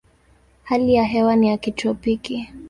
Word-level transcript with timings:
Hali 0.63 0.93
ya 0.93 1.03
hewa 1.03 1.35
ni 1.35 1.47
ya 1.47 1.57
kitropiki. 1.57 2.49